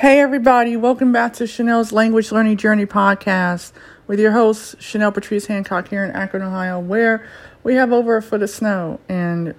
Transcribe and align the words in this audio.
Hey, 0.00 0.20
everybody, 0.20 0.76
welcome 0.76 1.10
back 1.10 1.32
to 1.32 1.44
Chenelle's 1.44 1.90
Language 1.90 2.30
Learning 2.30 2.58
Journey 2.58 2.84
podcast 2.84 3.72
with 4.06 4.20
your 4.20 4.32
host, 4.32 4.76
Chenelle 4.78 5.14
Patrice 5.14 5.46
Hancock, 5.46 5.88
here 5.88 6.04
in 6.04 6.10
Akron, 6.10 6.42
Ohio, 6.42 6.78
where 6.78 7.26
we 7.62 7.76
have 7.76 7.94
over 7.94 8.18
a 8.18 8.20
foot 8.20 8.42
of 8.42 8.50
snow. 8.50 9.00
And 9.08 9.54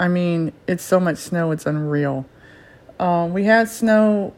I 0.00 0.08
mean, 0.08 0.52
it's 0.66 0.82
so 0.82 0.98
much 0.98 1.18
snow, 1.18 1.52
it's 1.52 1.66
unreal. 1.66 2.26
Um, 2.98 3.32
we 3.32 3.44
had 3.44 3.68
snow 3.68 4.34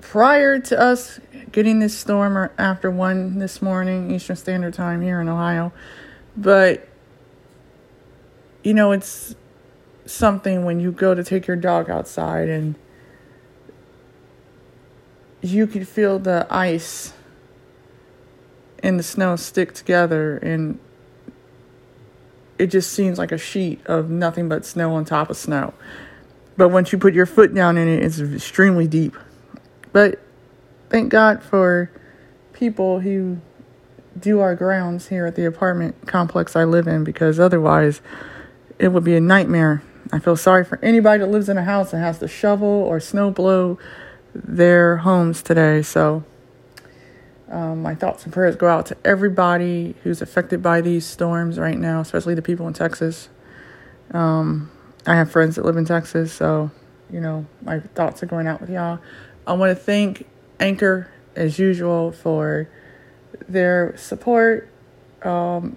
prior 0.00 0.58
to 0.60 0.80
us 0.80 1.20
getting 1.52 1.80
this 1.80 1.94
storm 1.94 2.38
or 2.38 2.50
after 2.56 2.90
one 2.90 3.40
this 3.40 3.60
morning, 3.60 4.10
Eastern 4.10 4.36
Standard 4.36 4.72
Time 4.72 5.02
here 5.02 5.20
in 5.20 5.28
Ohio. 5.28 5.70
But, 6.34 6.88
you 8.64 8.72
know, 8.72 8.92
it's 8.92 9.34
something 10.06 10.64
when 10.64 10.80
you 10.80 10.90
go 10.90 11.14
to 11.14 11.22
take 11.22 11.46
your 11.46 11.58
dog 11.58 11.90
outside 11.90 12.48
and 12.48 12.74
you 15.40 15.66
could 15.66 15.86
feel 15.86 16.18
the 16.18 16.46
ice 16.50 17.12
and 18.82 18.98
the 18.98 19.02
snow 19.02 19.36
stick 19.36 19.72
together 19.74 20.38
and 20.38 20.78
it 22.58 22.68
just 22.68 22.92
seems 22.92 23.18
like 23.18 23.32
a 23.32 23.38
sheet 23.38 23.80
of 23.86 24.10
nothing 24.10 24.48
but 24.48 24.64
snow 24.64 24.94
on 24.94 25.04
top 25.04 25.30
of 25.30 25.36
snow. 25.36 25.72
But 26.56 26.70
once 26.70 26.92
you 26.92 26.98
put 26.98 27.14
your 27.14 27.26
foot 27.26 27.54
down 27.54 27.78
in 27.78 27.86
it, 27.86 28.02
it's 28.02 28.18
extremely 28.18 28.88
deep. 28.88 29.14
But 29.92 30.18
thank 30.90 31.10
God 31.10 31.42
for 31.42 31.90
people 32.52 33.00
who 33.00 33.40
do 34.18 34.40
our 34.40 34.56
grounds 34.56 35.06
here 35.08 35.26
at 35.26 35.36
the 35.36 35.44
apartment 35.44 36.06
complex 36.06 36.56
I 36.56 36.64
live 36.64 36.88
in 36.88 37.04
because 37.04 37.38
otherwise 37.38 38.00
it 38.78 38.88
would 38.88 39.04
be 39.04 39.14
a 39.14 39.20
nightmare. 39.20 39.82
I 40.12 40.18
feel 40.18 40.36
sorry 40.36 40.64
for 40.64 40.80
anybody 40.82 41.20
that 41.20 41.30
lives 41.30 41.48
in 41.48 41.58
a 41.58 41.64
house 41.64 41.92
that 41.92 41.98
has 41.98 42.18
to 42.18 42.26
shovel 42.26 42.66
or 42.68 42.98
snow 42.98 43.30
blow 43.30 43.78
their 44.34 44.98
homes 44.98 45.42
today. 45.42 45.82
So, 45.82 46.24
um, 47.50 47.82
my 47.82 47.94
thoughts 47.94 48.24
and 48.24 48.32
prayers 48.32 48.56
go 48.56 48.68
out 48.68 48.86
to 48.86 48.96
everybody 49.04 49.94
who's 50.02 50.20
affected 50.20 50.62
by 50.62 50.80
these 50.80 51.06
storms 51.06 51.58
right 51.58 51.78
now, 51.78 52.00
especially 52.00 52.34
the 52.34 52.42
people 52.42 52.66
in 52.68 52.74
Texas. 52.74 53.30
Um, 54.10 54.70
I 55.06 55.14
have 55.14 55.30
friends 55.30 55.56
that 55.56 55.64
live 55.64 55.76
in 55.76 55.84
Texas, 55.84 56.32
so 56.32 56.70
you 57.10 57.20
know 57.20 57.46
my 57.62 57.80
thoughts 57.80 58.22
are 58.22 58.26
going 58.26 58.46
out 58.46 58.60
with 58.60 58.70
y'all. 58.70 58.98
I 59.46 59.54
want 59.54 59.70
to 59.70 59.82
thank 59.82 60.26
Anchor 60.60 61.10
as 61.34 61.58
usual 61.58 62.12
for 62.12 62.68
their 63.48 63.96
support. 63.96 64.70
Um, 65.22 65.76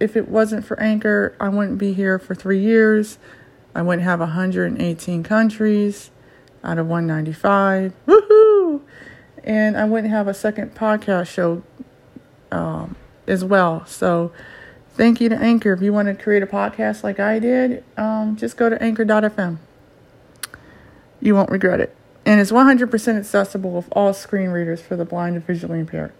if 0.00 0.16
it 0.16 0.28
wasn't 0.28 0.64
for 0.64 0.78
Anchor, 0.80 1.36
I 1.38 1.48
wouldn't 1.48 1.78
be 1.78 1.92
here 1.92 2.18
for 2.18 2.34
three 2.34 2.60
years. 2.60 3.18
I 3.74 3.82
wouldn't 3.82 4.02
have 4.02 4.20
118 4.20 5.22
countries 5.22 6.10
out 6.64 6.78
of 6.78 6.86
195. 6.88 7.92
Woohoo! 8.06 8.80
And 9.44 9.76
I 9.76 9.84
wouldn't 9.84 10.12
have 10.12 10.26
a 10.26 10.34
second 10.34 10.74
podcast 10.74 11.28
show 11.28 11.62
um, 12.50 12.96
as 13.26 13.44
well. 13.44 13.84
So 13.86 14.32
thank 14.94 15.20
you 15.20 15.28
to 15.28 15.36
Anchor. 15.36 15.72
If 15.74 15.82
you 15.82 15.92
want 15.92 16.08
to 16.08 16.14
create 16.14 16.42
a 16.42 16.46
podcast 16.46 17.04
like 17.04 17.20
I 17.20 17.38
did, 17.38 17.84
um, 17.96 18.36
just 18.36 18.56
go 18.56 18.70
to 18.70 18.82
anchor.fm. 18.82 19.58
You 21.20 21.34
won't 21.34 21.50
regret 21.50 21.80
it. 21.80 21.94
And 22.26 22.40
it's 22.40 22.50
100% 22.50 23.18
accessible 23.18 23.70
with 23.70 23.88
all 23.92 24.14
screen 24.14 24.48
readers 24.48 24.80
for 24.80 24.96
the 24.96 25.04
blind 25.04 25.36
and 25.36 25.44
visually 25.44 25.80
impaired. 25.80 26.12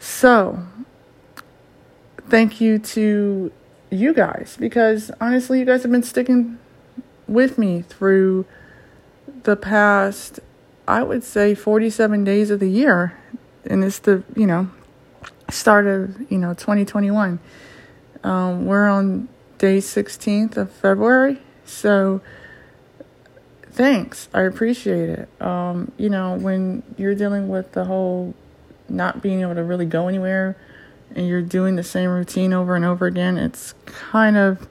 So, 0.00 0.64
thank 2.28 2.60
you 2.60 2.78
to 2.78 3.52
you 3.90 4.12
guys 4.12 4.56
because 4.58 5.10
honestly, 5.20 5.60
you 5.60 5.64
guys 5.64 5.82
have 5.82 5.92
been 5.92 6.02
sticking 6.02 6.58
with 7.26 7.58
me 7.58 7.82
through 7.82 8.46
the 9.48 9.56
past, 9.56 10.40
I 10.86 11.02
would 11.02 11.24
say, 11.24 11.54
47 11.54 12.22
days 12.22 12.50
of 12.50 12.60
the 12.60 12.68
year. 12.68 13.18
And 13.64 13.82
it's 13.82 13.98
the, 13.98 14.22
you 14.36 14.46
know, 14.46 14.70
start 15.48 15.86
of, 15.86 16.30
you 16.30 16.36
know, 16.36 16.52
2021. 16.52 17.38
Um, 18.24 18.66
we're 18.66 18.86
on 18.86 19.26
day 19.56 19.78
16th 19.78 20.58
of 20.58 20.70
February. 20.70 21.38
So 21.64 22.20
thanks. 23.70 24.28
I 24.34 24.42
appreciate 24.42 25.08
it. 25.08 25.42
Um, 25.42 25.92
you 25.96 26.10
know, 26.10 26.36
when 26.36 26.82
you're 26.98 27.14
dealing 27.14 27.48
with 27.48 27.72
the 27.72 27.86
whole 27.86 28.34
not 28.86 29.22
being 29.22 29.40
able 29.40 29.54
to 29.54 29.64
really 29.64 29.86
go 29.86 30.08
anywhere 30.08 30.58
and 31.14 31.26
you're 31.26 31.40
doing 31.40 31.76
the 31.76 31.82
same 31.82 32.10
routine 32.10 32.52
over 32.52 32.76
and 32.76 32.84
over 32.84 33.06
again, 33.06 33.38
it's 33.38 33.72
kind 33.86 34.36
of, 34.36 34.68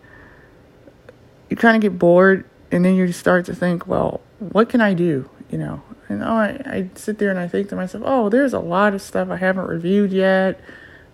you 1.49 1.57
kind 1.57 1.75
of 1.75 1.81
get 1.81 1.97
bored 1.97 2.45
and 2.72 2.83
then 2.85 2.95
you 2.95 3.11
start 3.11 3.45
to 3.45 3.55
think, 3.55 3.88
well, 3.88 4.22
what 4.39 4.69
can 4.69 4.81
I 4.81 4.94
do? 4.94 5.29
You 5.50 5.57
know, 5.57 5.81
and 6.09 6.23
oh, 6.23 6.28
I, 6.28 6.61
I 6.66 6.89
sit 6.95 7.19
there 7.19 7.29
and 7.29 7.39
I 7.39 7.47
think 7.47 7.69
to 7.69 7.75
myself, 7.75 8.03
oh, 8.05 8.29
there's 8.29 8.53
a 8.53 8.59
lot 8.59 8.94
of 8.94 9.01
stuff 9.01 9.29
I 9.29 9.38
haven't 9.38 9.67
reviewed 9.67 10.11
yet, 10.11 10.59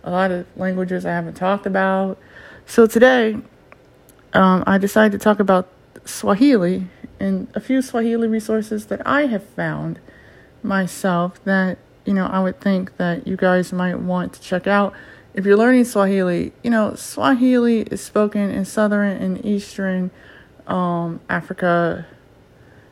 a 0.03 0.11
lot 0.11 0.31
of 0.31 0.45
languages 0.57 1.05
I 1.05 1.11
haven't 1.11 1.35
talked 1.35 1.65
about. 1.65 2.17
So 2.65 2.87
today, 2.87 3.37
um, 4.33 4.63
I 4.65 4.77
decided 4.77 5.19
to 5.19 5.23
talk 5.23 5.39
about 5.39 5.69
Swahili 6.05 6.87
and 7.19 7.47
a 7.53 7.59
few 7.59 7.81
Swahili 7.81 8.27
resources 8.27 8.87
that 8.87 9.05
I 9.07 9.27
have 9.27 9.43
found 9.43 9.99
myself 10.63 11.43
that, 11.45 11.77
you 12.05 12.13
know, 12.13 12.25
I 12.25 12.39
would 12.39 12.59
think 12.59 12.97
that 12.97 13.27
you 13.27 13.37
guys 13.37 13.71
might 13.71 13.95
want 13.99 14.33
to 14.33 14.41
check 14.41 14.67
out. 14.67 14.93
If 15.33 15.45
you're 15.45 15.57
learning 15.57 15.85
Swahili, 15.85 16.53
you 16.63 16.69
know, 16.69 16.95
Swahili 16.95 17.81
is 17.81 18.01
spoken 18.01 18.49
in 18.49 18.65
southern 18.65 19.17
and 19.17 19.45
eastern 19.45 20.11
um, 20.67 21.19
Africa, 21.29 22.05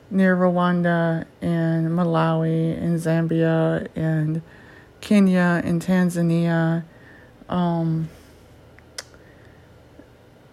near 0.10 0.36
Rwanda 0.36 1.26
and 1.42 1.88
Malawi 1.90 2.78
and 2.78 3.00
Zambia 3.00 3.88
and 3.96 4.42
Kenya 5.00 5.62
and 5.64 5.82
Tanzania. 5.82 6.84
Um, 7.50 8.10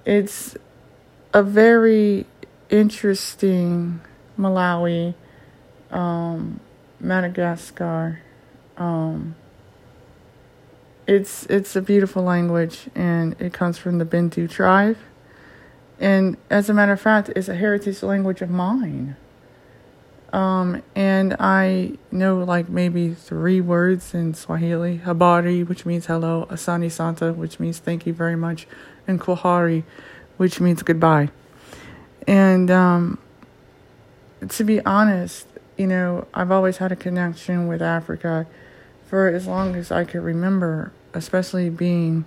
it's 0.04 0.56
a 1.34 1.42
very 1.42 2.26
interesting 2.70 4.00
Malawi, 4.38 5.14
um, 5.90 6.60
Madagascar. 7.00 8.20
Um, 8.76 9.34
it's 11.06 11.46
it's 11.46 11.74
a 11.74 11.82
beautiful 11.82 12.22
language 12.22 12.88
and 12.94 13.34
it 13.40 13.52
comes 13.52 13.78
from 13.78 13.98
the 13.98 14.04
Bantu 14.04 14.46
tribe. 14.46 14.96
And 16.00 16.36
as 16.48 16.70
a 16.70 16.74
matter 16.74 16.92
of 16.92 17.00
fact, 17.00 17.30
it's 17.34 17.48
a 17.48 17.54
heritage 17.54 18.02
language 18.02 18.40
of 18.40 18.50
mine. 18.50 19.16
Um, 20.32 20.82
and 20.94 21.34
I 21.40 21.92
know 22.12 22.44
like 22.44 22.68
maybe 22.68 23.14
three 23.14 23.60
words 23.60 24.12
in 24.14 24.34
Swahili 24.34 24.98
habari, 24.98 25.66
which 25.66 25.86
means 25.86 26.06
hello, 26.06 26.46
Asante 26.50 26.90
sana, 26.90 27.32
which 27.32 27.58
means 27.58 27.78
thank 27.78 28.06
you 28.06 28.12
very 28.12 28.36
much, 28.36 28.66
and 29.06 29.20
kwaheri, 29.20 29.84
which 30.36 30.60
means 30.60 30.82
goodbye. 30.82 31.30
And 32.26 32.70
um, 32.70 33.18
to 34.46 34.64
be 34.64 34.84
honest, 34.84 35.46
you 35.78 35.86
know, 35.86 36.26
I've 36.34 36.50
always 36.50 36.76
had 36.76 36.92
a 36.92 36.96
connection 36.96 37.66
with 37.66 37.80
Africa 37.80 38.46
for 39.06 39.28
as 39.28 39.46
long 39.46 39.74
as 39.76 39.90
I 39.90 40.04
could 40.04 40.22
remember, 40.22 40.92
especially 41.14 41.70
being 41.70 42.26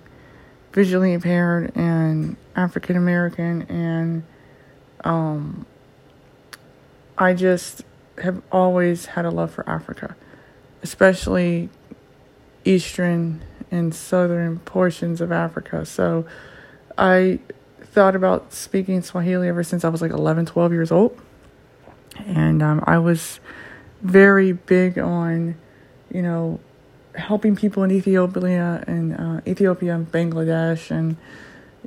visually 0.72 1.12
impaired 1.12 1.72
and 1.76 2.36
African 2.56 2.96
American 2.96 3.62
and 3.62 4.22
um, 5.04 5.66
I 7.18 7.34
just 7.34 7.82
have 8.22 8.42
always 8.50 9.06
had 9.06 9.24
a 9.24 9.30
love 9.30 9.50
for 9.50 9.68
Africa, 9.68 10.16
especially 10.82 11.68
eastern 12.64 13.42
and 13.70 13.94
southern 13.94 14.58
portions 14.60 15.20
of 15.20 15.32
Africa. 15.32 15.84
So 15.84 16.26
I 16.96 17.40
thought 17.80 18.14
about 18.14 18.52
speaking 18.52 19.02
Swahili 19.02 19.48
ever 19.48 19.62
since 19.62 19.84
I 19.84 19.88
was 19.88 20.00
like 20.02 20.10
11, 20.10 20.46
12 20.46 20.72
years 20.72 20.92
old. 20.92 21.18
And 22.18 22.62
um, 22.62 22.82
I 22.86 22.98
was 22.98 23.40
very 24.02 24.52
big 24.52 24.98
on, 24.98 25.56
you 26.10 26.22
know, 26.22 26.60
helping 27.14 27.56
people 27.56 27.82
in 27.82 27.90
Ethiopia 27.90 28.82
and 28.86 29.14
uh, 29.18 29.40
Ethiopia 29.46 29.94
and 29.94 30.10
Bangladesh 30.10 30.90
and 30.90 31.16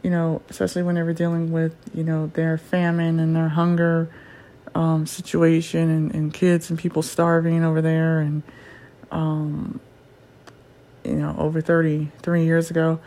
you 0.04 0.10
know 0.10 0.42
especially 0.50 0.83
when 0.83 0.95
they 0.95 1.04
were 1.04 1.13
dealing 1.13 1.51
with 1.51 1.75
you 1.94 2.04
know 2.04 2.27
their 2.27 2.57
famine 2.57 3.19
and 3.19 3.36
their 3.36 3.50
hunger 3.50 4.10
um, 4.75 5.06
situation 5.07 5.89
and, 5.89 6.13
and 6.13 6.33
kids 6.33 6.69
and 6.69 6.77
people 6.77 7.01
starving 7.01 7.63
over 7.63 7.81
there 7.81 8.19
and 8.19 8.44
um, 9.12 9.80
you 11.04 11.16
know 11.16 11.36
over 11.38 11.62
33 11.62 12.44
years 12.44 12.69
ago. 12.69 13.00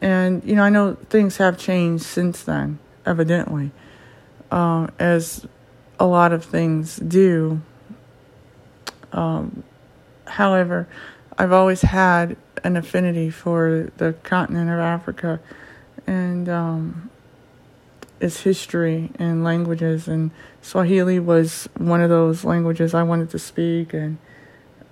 And 0.00 0.44
you 0.44 0.54
know 0.54 0.64
i 0.64 0.68
know 0.68 0.94
things 1.08 1.38
have 1.38 1.56
changed 1.56 2.04
since 2.04 2.42
then 2.42 2.78
evidently. 3.06 3.70
Um, 4.50 4.90
as 4.98 5.46
a 5.98 6.06
lot 6.06 6.32
of 6.32 6.44
things 6.44 6.96
do. 6.96 7.60
Um, 9.12 9.62
however 10.26 10.88
i've 11.38 11.52
always 11.52 11.82
had 11.82 12.36
an 12.62 12.76
affinity 12.76 13.30
for 13.30 13.90
the 13.96 14.12
continent 14.22 14.70
of 14.70 14.78
africa 14.78 15.40
and 16.06 16.48
um, 16.48 17.10
its 18.20 18.40
history 18.40 19.10
and 19.18 19.44
languages, 19.44 20.08
and 20.08 20.30
Swahili 20.62 21.18
was 21.18 21.68
one 21.76 22.00
of 22.00 22.08
those 22.08 22.44
languages 22.44 22.94
I 22.94 23.02
wanted 23.02 23.30
to 23.30 23.38
speak, 23.38 23.92
and 23.92 24.18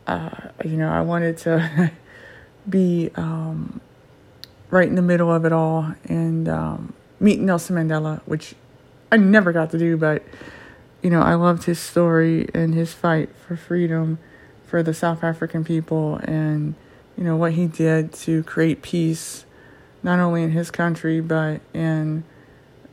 uh, 0.06 0.30
you 0.64 0.76
know 0.76 0.90
I 0.90 1.00
wanted 1.00 1.38
to 1.38 1.92
be 2.68 3.10
um, 3.14 3.80
right 4.70 4.88
in 4.88 4.94
the 4.94 5.02
middle 5.02 5.32
of 5.32 5.44
it 5.44 5.52
all 5.52 5.94
and 6.04 6.48
um, 6.48 6.92
meet 7.20 7.40
Nelson 7.40 7.76
Mandela, 7.76 8.20
which 8.26 8.54
I 9.10 9.16
never 9.16 9.52
got 9.52 9.70
to 9.70 9.78
do, 9.78 9.96
but 9.96 10.22
you 11.02 11.10
know 11.10 11.22
I 11.22 11.34
loved 11.34 11.64
his 11.64 11.78
story 11.78 12.48
and 12.54 12.74
his 12.74 12.92
fight 12.92 13.30
for 13.46 13.56
freedom 13.56 14.18
for 14.72 14.82
the 14.82 14.94
South 14.94 15.22
African 15.22 15.64
people, 15.64 16.16
and 16.24 16.74
you 17.18 17.24
know 17.24 17.36
what 17.36 17.52
he 17.52 17.66
did 17.66 18.10
to 18.14 18.42
create 18.44 18.80
peace, 18.80 19.44
not 20.02 20.18
only 20.18 20.42
in 20.42 20.50
his 20.50 20.70
country 20.70 21.20
but 21.20 21.60
in 21.74 22.24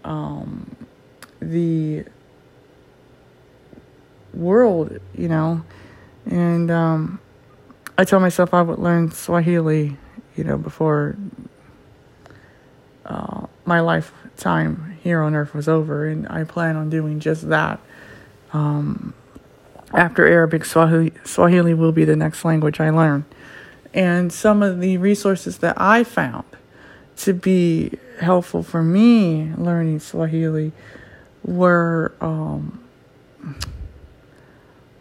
um, 0.03 0.75
the 1.39 2.03
world, 4.33 4.99
you 5.15 5.29
know. 5.29 5.63
And 6.25 6.69
um, 6.69 7.21
I 7.97 8.03
told 8.03 8.23
myself 8.23 8.53
I 8.53 8.61
would 8.61 8.79
learn 8.79 9.11
Swahili, 9.11 9.95
you 10.35 10.43
know, 10.43 10.57
before 10.57 11.15
uh, 13.05 13.47
my 13.63 13.79
lifetime 13.79 14.97
here 15.01 15.21
on 15.21 15.33
earth 15.33 15.53
was 15.53 15.69
over, 15.69 16.09
and 16.09 16.27
I 16.27 16.43
plan 16.43 16.75
on 16.75 16.89
doing 16.89 17.21
just 17.21 17.47
that. 17.47 17.79
Um, 18.51 19.13
after 19.93 20.25
Arabic, 20.25 20.65
Swahili, 20.65 21.73
will 21.73 21.91
be 21.91 22.05
the 22.05 22.15
next 22.15 22.45
language 22.45 22.79
I 22.79 22.89
learn. 22.89 23.25
And 23.93 24.31
some 24.31 24.61
of 24.61 24.79
the 24.79 24.97
resources 24.97 25.57
that 25.59 25.79
I 25.79 26.03
found 26.03 26.45
to 27.17 27.33
be 27.33 27.97
helpful 28.19 28.63
for 28.63 28.83
me 28.83 29.51
learning 29.57 29.99
Swahili 29.99 30.71
were 31.43 32.13
um, 32.21 32.83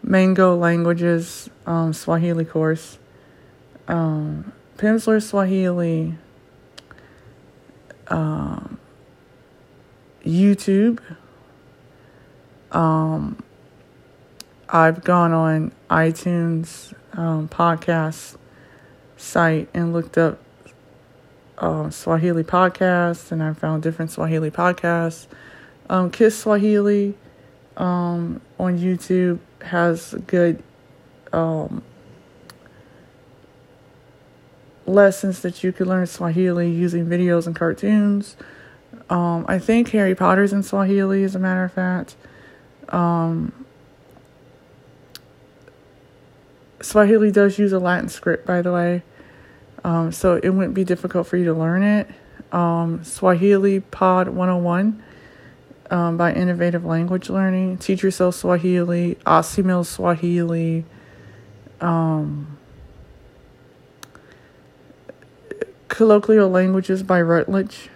Mango 0.01 0.55
Languages 0.55 1.49
um, 1.65 1.93
Swahili 1.93 2.45
course, 2.45 2.97
um, 3.87 4.51
Pimsleur 4.77 5.21
Swahili, 5.21 6.15
um, 8.07 8.79
YouTube. 10.25 10.99
Um, 12.71 13.41
I've 14.71 15.03
gone 15.03 15.33
on 15.33 15.71
iTunes 15.89 16.93
um, 17.13 17.47
podcast 17.49 18.37
site 19.17 19.67
and 19.73 19.93
looked 19.93 20.15
up 20.15 20.39
uh, 21.57 21.89
Swahili 21.89 22.43
podcasts, 22.43 23.31
and 23.31 23.41
I 23.41 23.53
found 23.53 23.81
different 23.81 24.11
Swahili 24.11 24.51
podcasts. 24.51 25.25
Um, 25.89 26.11
Kiswahili 26.11 27.15
um, 27.77 28.41
on 28.59 28.77
YouTube 28.77 29.39
has 29.61 30.13
good 30.27 30.61
um, 31.33 31.81
lessons 34.85 35.41
that 35.41 35.63
you 35.63 35.71
could 35.71 35.87
learn 35.87 36.05
Swahili 36.05 36.69
using 36.69 37.07
videos 37.07 37.47
and 37.47 37.55
cartoons. 37.55 38.35
Um, 39.09 39.45
I 39.47 39.57
think 39.57 39.89
Harry 39.89 40.13
Potter's 40.13 40.53
in 40.53 40.61
Swahili, 40.61 41.23
as 41.23 41.35
a 41.35 41.39
matter 41.39 41.63
of 41.63 41.73
fact. 41.73 42.15
Um, 42.89 43.65
Swahili 46.81 47.31
does 47.31 47.59
use 47.59 47.73
a 47.73 47.79
Latin 47.79 48.09
script, 48.09 48.45
by 48.45 48.61
the 48.61 48.71
way. 48.71 49.03
Um, 49.83 50.11
so 50.11 50.39
it 50.41 50.49
wouldn't 50.49 50.73
be 50.73 50.83
difficult 50.83 51.27
for 51.27 51.37
you 51.37 51.45
to 51.45 51.53
learn 51.53 51.83
it. 51.83 52.09
Um, 52.51 53.03
Swahili 53.03 53.79
Pod 53.79 54.29
101 54.29 55.03
um, 55.91 56.17
by 56.17 56.33
Innovative 56.33 56.85
Language 56.85 57.29
Learning. 57.29 57.77
Teach 57.77 58.03
Yourself 58.03 58.35
Swahili, 58.35 59.15
Assimil 59.25 59.85
Swahili. 59.85 60.85
Um, 61.81 62.57
Colloquial 65.87 66.49
Languages 66.49 67.03
by 67.03 67.21
Routledge 67.21 67.89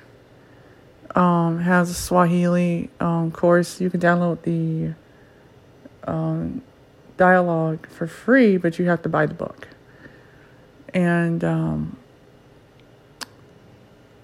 um, 1.15 1.59
has 1.59 1.89
a 1.89 1.93
Swahili 1.93 2.89
um, 2.99 3.31
course. 3.31 3.79
You 3.79 3.89
can 3.89 3.99
download 3.99 4.41
the 4.43 4.93
dialogue 7.17 7.87
for 7.87 8.07
free, 8.07 8.57
but 8.57 8.79
you 8.79 8.85
have 8.85 9.01
to 9.03 9.09
buy 9.09 9.25
the 9.25 9.33
book. 9.33 9.67
And 10.93 11.43
um, 11.43 11.97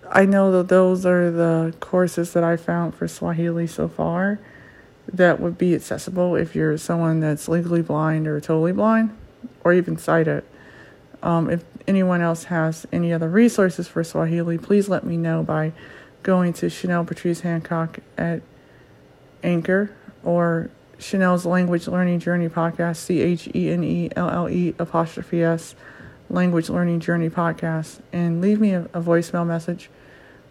I 0.10 0.26
know 0.26 0.52
that 0.52 0.70
those 0.70 1.06
are 1.06 1.32
the 1.32 1.74
courses 1.80 2.34
that 2.34 2.44
I 2.44 2.58
found 2.58 2.96
for 2.96 3.08
Swahili 3.08 3.68
so 3.68 3.88
far 3.88 4.40
that 5.12 5.40
would 5.40 5.58
be 5.58 5.74
accessible 5.74 6.36
if 6.36 6.56
you're 6.56 6.78
someone 6.78 7.20
that's 7.20 7.48
legally 7.48 7.82
blind 7.82 8.28
or 8.28 8.40
totally 8.40 8.72
blind 8.72 9.16
or 9.64 9.74
even 9.74 9.98
sighted. 9.98 10.44
Um, 11.22 11.50
if 11.50 11.64
anyone 11.88 12.22
else 12.22 12.46
has 12.46 12.86
any 12.92 13.12
other 13.12 13.30
resources 13.30 13.88
for 13.88 14.04
Swahili, 14.04 14.58
please 14.58 14.88
let 14.88 15.04
me 15.04 15.18
know 15.18 15.44
by 15.44 15.74
going 16.24 16.54
to 16.54 16.68
Chenelle 16.68 17.06
Patrice 17.06 17.42
Hancock 17.42 18.00
at 18.18 18.42
Anchor 19.44 19.92
or 20.24 20.70
Chenelle's 21.00 21.46
Language 21.46 21.88
Learning 21.88 22.20
Journey 22.20 22.50
podcast, 22.50 22.98
C 22.98 23.22
H 23.22 23.50
E 23.56 23.72
N 23.72 23.84
E 23.84 24.10
L 24.16 24.30
L 24.30 24.50
E 24.50 24.76
apostrophe 24.78 25.42
S, 25.42 25.74
Language 26.30 26.70
Learning 26.70 27.00
Journey 27.00 27.30
podcast, 27.30 28.00
and 28.12 28.42
leave 28.42 28.60
me 28.60 28.74
a, 28.74 28.82
a, 28.94 29.02
voicemail 29.02 29.48
message 29.48 29.90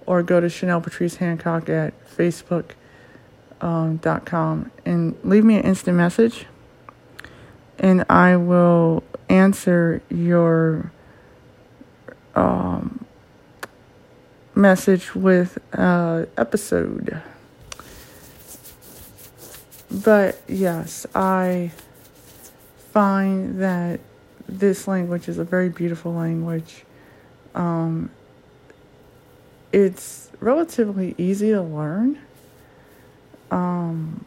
or 0.06 0.22
go 0.22 0.40
to 0.40 0.46
Chenelle 0.46 0.82
Patrice 0.82 1.16
Hancock 1.16 1.68
at 1.68 1.92
Facebook.com 2.08 2.72
um, 3.60 4.72
and 4.86 5.16
leave 5.22 5.44
me 5.44 5.56
an 5.56 5.64
instant 5.64 5.96
message, 5.96 6.46
and 7.78 8.04
I 8.08 8.36
will 8.36 9.04
answer 9.28 10.02
your 10.08 10.90
um, 12.34 13.04
message 14.54 15.14
with 15.14 15.58
uh, 15.74 16.24
episode. 16.38 17.22
But 19.90 20.40
yes, 20.46 21.06
I 21.14 21.72
find 22.92 23.60
that 23.60 24.00
this 24.48 24.86
language 24.86 25.28
is 25.28 25.38
a 25.38 25.44
very 25.44 25.68
beautiful 25.68 26.12
language. 26.12 26.84
Um, 27.54 28.10
it's 29.72 30.30
relatively 30.40 31.14
easy 31.18 31.50
to 31.50 31.62
learn. 31.62 32.18
Um, 33.50 34.24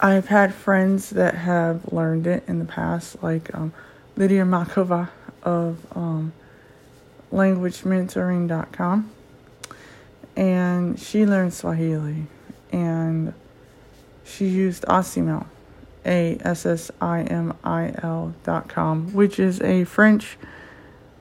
I've 0.00 0.28
had 0.28 0.54
friends 0.54 1.10
that 1.10 1.34
have 1.34 1.92
learned 1.92 2.26
it 2.26 2.44
in 2.48 2.58
the 2.58 2.64
past, 2.64 3.22
like 3.22 3.54
um, 3.54 3.72
Lydia 4.16 4.44
Machova 4.44 5.10
of 5.42 5.78
um, 5.96 6.32
languagementoring.com. 7.32 9.10
And 10.34 10.98
she 10.98 11.26
learned 11.26 11.54
Swahili 11.54 12.26
and 12.72 13.34
she 14.24 14.46
used 14.46 14.84
Assimil, 14.84 15.46
A 16.04 16.38
S 16.40 16.66
S 16.66 16.90
I 17.00 17.22
M 17.22 17.54
I 17.62 17.92
L 18.02 18.34
dot 18.42 18.68
com, 18.68 19.12
which 19.12 19.38
is 19.38 19.60
a 19.60 19.84
French 19.84 20.38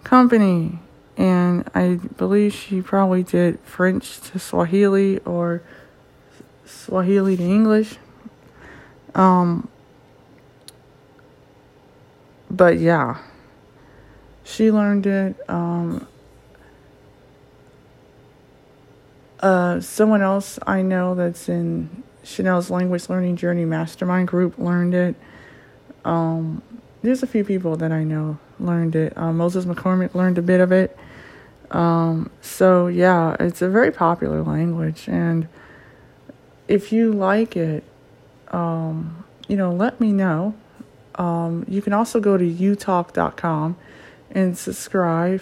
company. 0.03 0.79
And 1.17 1.69
I 1.75 1.99
believe 2.17 2.53
she 2.53 2.81
probably 2.81 3.21
did 3.21 3.59
French 3.59 4.19
to 4.31 4.39
Swahili 4.39 5.19
or 5.19 5.61
Swahili 6.65 7.37
to 7.37 7.43
English. 7.43 7.97
Um, 9.13 9.67
but 12.49 12.79
yeah, 12.79 13.19
she 14.43 14.71
learned 14.71 15.05
it. 15.05 15.35
Um, 15.49 16.07
Uh, 19.41 19.79
someone 19.79 20.21
else 20.21 20.59
I 20.67 20.81
know 20.83 21.15
that's 21.15 21.49
in 21.49 22.03
Chenelle's 22.23 22.69
Language 22.69 23.09
Learning 23.09 23.35
Journey 23.35 23.65
Mastermind 23.65 24.27
group 24.27 24.57
learned 24.57 24.93
it. 24.93 25.15
Um, 26.05 26.61
there's 27.01 27.23
a 27.23 27.27
few 27.27 27.43
people 27.43 27.75
that 27.77 27.91
I 27.91 28.03
know 28.03 28.37
learned 28.59 28.95
it. 28.95 29.17
Uh, 29.17 29.33
Moses 29.33 29.65
McCormick 29.65 30.13
learned 30.13 30.37
a 30.37 30.41
bit 30.41 30.61
of 30.61 30.71
it. 30.71 30.95
Um, 31.71 32.29
so 32.41 32.87
yeah, 32.87 33.35
it's 33.39 33.61
a 33.61 33.69
very 33.69 33.91
popular 33.91 34.43
language, 34.43 35.07
and 35.07 35.47
if 36.67 36.91
you 36.91 37.11
like 37.11 37.55
it, 37.55 37.83
um, 38.49 39.23
you 39.47 39.55
know, 39.55 39.71
let 39.71 39.99
me 39.99 40.11
know. 40.11 40.53
Um, 41.15 41.65
you 41.67 41.81
can 41.81 41.93
also 41.93 42.19
go 42.19 42.37
to 42.37 42.43
utalk.com 42.43 43.77
and 44.31 44.57
subscribe 44.57 45.41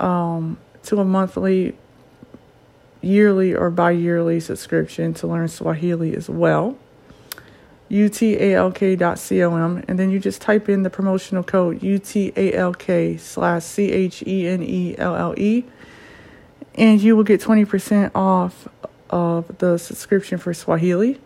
um, 0.00 0.58
to 0.84 1.00
a 1.00 1.04
monthly 1.04 1.74
yearly 3.06 3.54
or 3.54 3.70
bi 3.70 3.92
yearly 3.92 4.40
subscription 4.40 5.14
to 5.14 5.26
learn 5.26 5.48
Swahili 5.48 6.14
as 6.14 6.28
well. 6.28 6.76
utalk.com, 7.90 9.84
and 9.86 9.98
then 9.98 10.10
you 10.10 10.18
just 10.18 10.42
type 10.42 10.68
in 10.68 10.82
the 10.82 10.90
promotional 10.90 11.42
code 11.42 11.80
UTALK 11.80 13.20
slash 13.20 13.64
C 13.64 13.92
H 13.92 14.24
E 14.26 14.48
N 14.48 14.62
E 14.62 14.96
L 14.98 15.14
L 15.14 15.34
E, 15.38 15.64
and 16.74 17.00
you 17.00 17.16
will 17.16 17.24
get 17.24 17.40
20% 17.40 18.10
off 18.14 18.68
of 19.08 19.58
the 19.58 19.78
subscription 19.78 20.38
for 20.38 20.52
Swahili. 20.52 21.20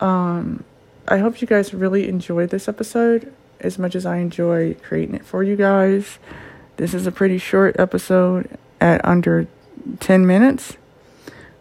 Um, 0.00 0.64
I 1.08 1.18
hope 1.18 1.40
you 1.40 1.48
guys 1.48 1.74
really 1.74 2.08
enjoyed 2.08 2.50
this 2.50 2.68
episode 2.68 3.32
as 3.60 3.78
much 3.78 3.94
as 3.94 4.06
I 4.06 4.18
enjoy 4.18 4.74
creating 4.74 5.16
it 5.16 5.24
for 5.24 5.42
you 5.42 5.56
guys. 5.56 6.18
This 6.76 6.94
is 6.94 7.06
a 7.06 7.12
pretty 7.12 7.38
short 7.38 7.78
episode 7.78 8.58
at 8.80 9.04
under 9.04 9.46
10 10.00 10.26
minutes. 10.26 10.76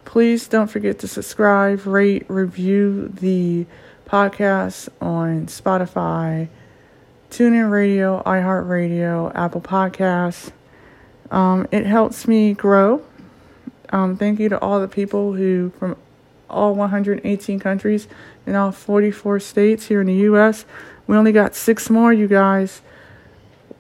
Please 0.06 0.48
don't 0.48 0.68
forget 0.68 1.00
to 1.00 1.08
subscribe, 1.08 1.86
rate, 1.86 2.26
review 2.28 3.08
the 3.08 3.66
podcast 4.06 4.90
on 5.00 5.46
Spotify, 5.48 6.50
TuneIn 7.30 7.72
Radio, 7.72 8.22
iHeartRadio, 8.26 9.34
Apple 9.34 9.62
Podcasts. 9.62 10.52
Um, 11.32 11.68
it 11.72 11.86
helps 11.86 12.28
me 12.28 12.54
grow. 12.54 13.02
Um, 13.90 14.18
thank 14.18 14.40
you 14.40 14.50
to 14.50 14.60
all 14.60 14.82
the 14.82 14.88
people 14.88 15.34
who, 15.34 15.72
from 15.80 15.96
all 16.50 16.76
118 16.76 17.60
countries 17.60 18.08
in 18.46 18.56
all 18.56 18.72
44 18.72 19.40
states 19.40 19.88
here 19.88 20.02
in 20.02 20.08
the 20.08 20.16
U.S. 20.16 20.66
We 21.08 21.16
only 21.16 21.32
got 21.32 21.56
six 21.56 21.90
more, 21.90 22.12
you 22.12 22.28
guys. 22.28 22.82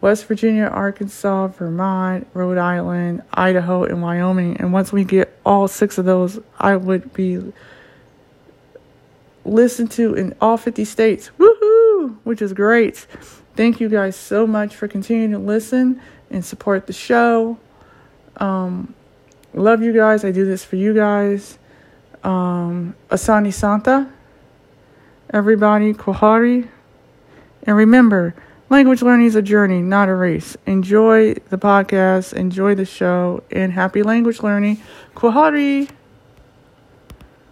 West 0.02 0.26
Virginia, 0.26 0.66
Arkansas, 0.66 1.48
Vermont, 1.48 2.28
Rhode 2.34 2.58
Island, 2.58 3.22
Idaho, 3.34 3.84
and 3.84 4.02
Wyoming. 4.02 4.58
And 4.58 4.74
once 4.74 4.92
we 4.92 5.04
get 5.04 5.38
all 5.46 5.68
six 5.68 6.00
of 6.00 6.06
those, 6.06 6.40
I 6.60 6.76
would 6.76 7.14
be 7.14 7.54
listened 9.46 9.92
to 9.92 10.16
in 10.16 10.36
all 10.42 10.58
50 10.58 10.86
states. 10.86 11.30
Woohoo! 11.38 12.18
Which 12.24 12.42
is 12.42 12.52
great. 12.54 12.98
Thank 13.56 13.80
you 13.80 13.90
guys 13.90 14.16
so 14.16 14.48
much 14.48 14.76
for 14.76 14.88
continuing 14.88 15.32
to 15.32 15.40
listen 15.40 16.02
and 16.32 16.44
support 16.44 16.88
the 16.88 16.94
show. 16.94 17.60
Um, 18.38 18.96
love 19.54 19.84
you 19.84 19.94
guys. 19.94 20.26
I 20.26 20.32
do 20.32 20.46
this 20.46 20.64
for 20.66 20.78
you 20.78 20.96
guys. 20.96 21.60
Um, 22.24 22.96
Asante 23.10 23.54
Sana. 23.54 24.12
Everybody, 25.32 25.94
Kwaheri. 25.94 26.68
And 27.64 27.76
remember, 27.78 28.34
language 28.72 29.02
learning 29.02 29.28
is 29.28 29.36
a 29.36 29.42
journey, 29.42 29.82
not 29.82 30.08
a 30.08 30.16
race. 30.16 30.56
Enjoy 30.66 31.34
the 31.50 31.58
podcast, 31.58 32.34
enjoy 32.34 32.74
the 32.74 32.86
show, 32.86 33.44
and 33.52 33.74
happy 33.74 34.02
language 34.02 34.42
learning. 34.42 34.82
Kwaheri. 35.14 35.90